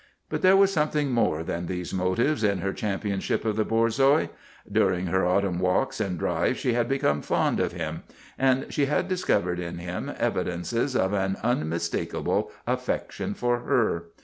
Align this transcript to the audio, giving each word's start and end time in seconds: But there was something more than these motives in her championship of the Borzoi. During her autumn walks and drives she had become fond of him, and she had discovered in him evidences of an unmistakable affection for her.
But 0.29 0.41
there 0.41 0.57
was 0.57 0.73
something 0.73 1.11
more 1.11 1.43
than 1.43 1.67
these 1.67 1.93
motives 1.93 2.43
in 2.43 2.57
her 2.61 2.73
championship 2.73 3.45
of 3.45 3.55
the 3.55 3.63
Borzoi. 3.63 4.29
During 4.71 5.05
her 5.05 5.27
autumn 5.27 5.59
walks 5.59 5.99
and 5.99 6.17
drives 6.17 6.57
she 6.57 6.73
had 6.73 6.89
become 6.89 7.21
fond 7.21 7.59
of 7.59 7.73
him, 7.73 8.01
and 8.35 8.65
she 8.73 8.85
had 8.87 9.07
discovered 9.07 9.59
in 9.59 9.77
him 9.77 10.11
evidences 10.17 10.95
of 10.95 11.13
an 11.13 11.37
unmistakable 11.43 12.49
affection 12.65 13.35
for 13.35 13.59
her. 13.59 14.05